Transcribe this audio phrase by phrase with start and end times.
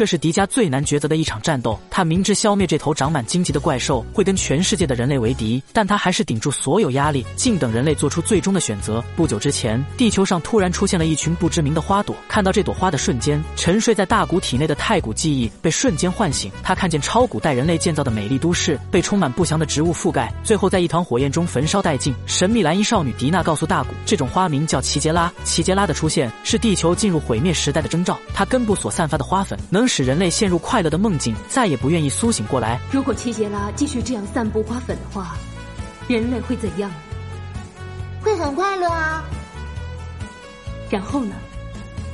[0.00, 1.78] 这是迪迦最难抉择的一场战斗。
[1.90, 9.04] 他明知消灭这头长满荆棘的怪兽会跟全世界的人类为敌，但他还是顶住所有压力，静等人类做出最终的选择。
[9.14, 12.16] 不久之前，地球上突然出现了一群不知名的花朵。
[12.28, 16.50] 看到这朵花的瞬间，沉睡在大古体内的太古记忆被瞬间唤醒。
[16.62, 22.14] 他看见超古代人类建造的美丽都市被充满不祥的植物覆盖，最后在一团火焰中焚烧殆尽。
[22.24, 25.30] 神秘蓝衣少女迪娜告诉大古，这种花名叫奇杰拉。
[25.44, 28.18] 奇杰拉的出现是地球进入毁灭时代的征兆。
[28.32, 32.80] 它根部所散发的花粉能使人类陷入快乐的梦境，再也不愿意苏醒过来。
[32.92, 35.34] 如果齐杰拉继续这样散布花粉的话，
[36.06, 36.88] 人类会怎样？
[38.22, 39.24] 会很快乐啊。
[40.88, 41.34] 然后呢？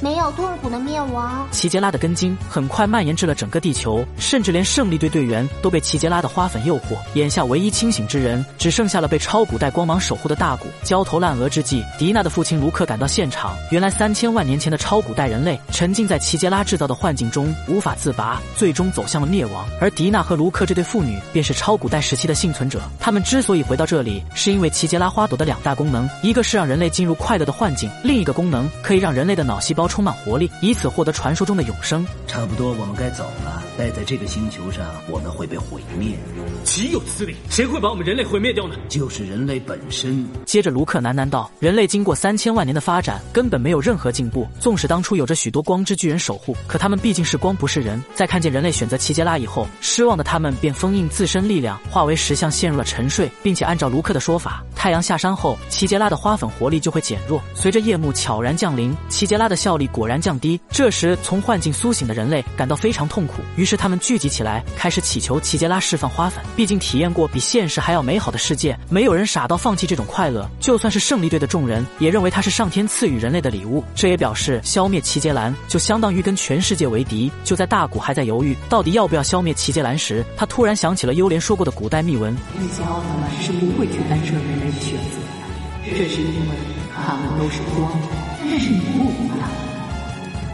[0.00, 1.46] 没有痛苦的灭亡。
[1.50, 6.96] 奇杰拉的根茎很快蔓延至了整个地球，甚至连胜利队队员都被奇杰拉的花粉诱惑。
[7.14, 10.68] 眼下唯一清醒之人，只剩下了被超古代光芒守护的大古。
[10.84, 13.56] 焦头烂额之际，迪娜的父亲卢克赶到现场。
[13.72, 19.66] 原来三千万年前的超古代人类沉浸在奇杰拉制造的幻境中，无法自拔，最终走向了灭亡。
[19.80, 22.80] 而迪娜和卢克这对父女便是超古代时期的幸存者。
[23.00, 29.87] 他们之所以回到这里，是因为奇杰拉花朵的两大功能：一个是让人类进入快乐的幻境，另一个功能可以让人类的脑细胞。
[29.88, 32.06] 充满活力，以此获得传说中的永生。
[32.26, 33.62] 差不多，我们该走了。
[33.76, 36.16] 待在这个星球上，我们会被毁灭。
[36.64, 37.34] 岂有此理！
[37.48, 38.74] 谁会把我们人类毁灭掉呢？
[38.88, 40.26] 就是人类本身。
[40.44, 44.46] 接着，卢克喃喃道：“人类经过三千万年的发展，根本没有任何进步。
[44.60, 48.02] 纵使当初有着许多光之巨人守护，可他们毕竟是光，不是人。
[48.14, 57.42] 在看见人类选择齐杰拉以后，失望的他们便封印自身力量，化为石像，陷入了沉睡，并且按照卢克的说法，太阳下山后，奇杰拉的花粉活力就会减弱。
[57.52, 60.58] 随着夜幕悄然降临，奇杰拉的效力果然降低。
[60.70, 66.44] 这时，从幻境苏醒的人类感到非常痛苦，于是他们聚集起来，开始祈求奇杰拉释放花粉。
[66.54, 70.48] 毕竟体验过比现实还要美好的世界，没有人傻到放弃这种快乐。
[70.60, 73.82] 就算是胜利队的众人，也认为它是上天赐予人类的礼物。
[73.96, 77.28] 这也表示消灭奇杰兰就相当于跟全世界为敌。
[77.42, 86.56] 就在大古还在犹豫到底要不要消灭奇杰兰时，他突然想起了幽莲说过的古代秘闻：这些奥特曼是不会去干涉人类人选择的，这是因为
[86.94, 87.90] 他们都是光。
[88.38, 89.48] 但是你不一样，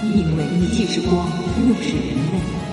[0.00, 1.26] 因为你既是光，
[1.66, 2.65] 又是人类。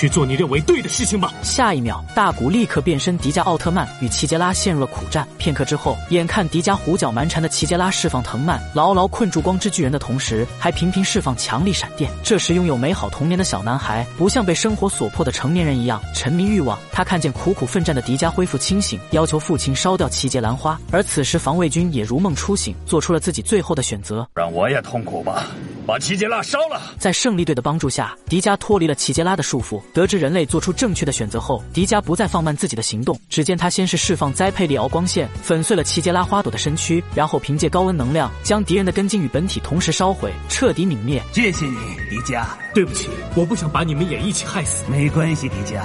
[0.00, 1.30] 去做你认为对的事情吧。
[1.42, 5.28] 下一秒，大古立刻变身迪迦奥特曼，与齐杰拉陷入了苦战。
[5.36, 12.10] 片刻之后，眼看迪迦胡搅蛮缠的齐杰拉释放藤蔓，牢牢困住光之巨人的同时，还频频释放强力闪电。
[12.24, 16.78] 这时，拥有美好童年的小男孩，不像被生活所迫的成年人一样沉迷欲望。
[16.90, 20.80] 他看见苦苦奋战的迪迦恢复清醒，要求父亲烧掉齐杰兰花。
[20.90, 25.44] 而此时，防卫军也如梦初醒，做出了自己最后的选择：让我也痛苦吧，
[25.90, 26.80] 把奇杰拉烧了。
[27.00, 29.82] 在胜利队的帮助下，迪迦脱离了奇杰拉的束缚。
[29.92, 33.18] 得知人类做出正确的选择后，迪迦不再放慢自己的行动。
[33.28, 41.20] 只见他先是释放栽佩利敖光线，粉碎了奇杰拉花朵的身躯，然后凭借高温能量将敌人的根茎与本体同时烧毁，彻底泯灭。
[41.32, 41.76] 谢谢你，
[42.08, 42.44] 迪迦。
[42.72, 44.84] 对不起，我不想把你们也一起害死。
[44.88, 45.80] 没关系，迪迦，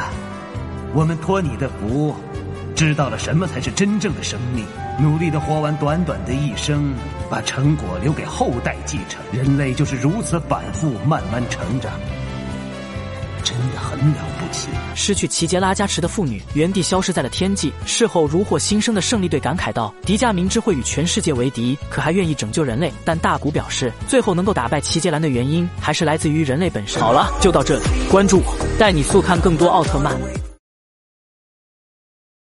[0.94, 2.14] 我们托你的福，
[2.76, 4.64] 知道了什么才是真正的生命。
[5.00, 6.94] 努力的活完短短的一生，
[7.30, 9.22] 把成果留给后代继承。
[9.32, 11.92] 人类就是如此反复，慢慢成长。
[13.44, 14.70] 真的很了不起。
[14.96, 17.72] 失去齐杰拉加持的妇女原地消失在了天际。
[17.86, 22.92] 事后如获新生的胜利队感慨道：“迪迦明知会与全世界为敌，可还愿意拯救人类。
[23.04, 30.45] 但大古表示，最后能够打败齐杰兰的原因，还是来自于人类本身。”好了，就到这里，关注我，带你速看更多奥特曼。